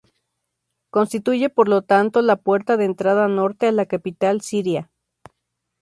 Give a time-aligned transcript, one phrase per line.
[0.89, 4.89] Constituye por lo tanto la puerta de entrada norte a la capital siria.